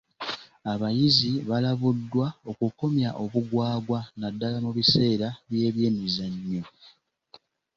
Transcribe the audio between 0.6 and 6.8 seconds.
Abayizi balabuddwa okukomya obugwagwa naddaala mu biseera by'ebyemizannyo.